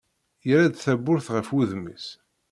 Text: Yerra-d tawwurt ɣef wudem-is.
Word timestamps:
Yerra-d 0.47 0.75
tawwurt 0.77 1.27
ɣef 1.35 1.47
wudem-is. 1.53 2.07